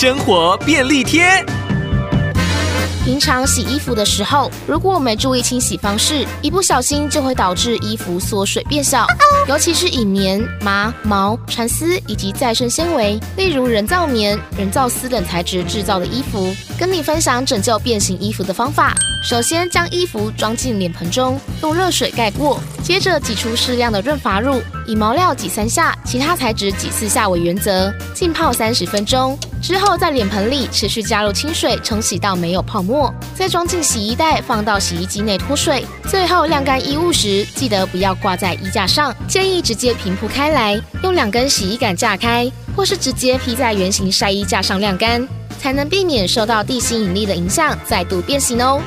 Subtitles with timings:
[0.00, 1.44] 生活便利贴。
[3.04, 9.06] 平常洗衣服的时候，如果没注意清洗方式，一不小心就会导致衣服缩水变小。
[9.46, 18.94] 尤其是以棉、麻、毛、蚕丝以及再生纤维，例如人造棉、人造丝等材质制造的衣服，跟你分享拯救变形衣服的方法。
[19.22, 29.38] 首先将衣服装进脸盆中，用热水盖过，接着挤出适量的润发乳，以毛料挤三下，其他材质挤四下为原则，浸泡三十分钟。
[29.62, 35.86] 之后，在脸盆里持续加入清水冲洗到没有泡沫，再装进洗衣袋，放到洗衣机内脱水。
[36.08, 45.24] 最后晾干衣物时，记得不要挂在衣架上，建议直接平铺开来，用两根洗衣杆架开，或是直接披在圆形晒衣架上晾干，
[45.60, 48.80] 才能避免受到地心引力的影响再度变形哦。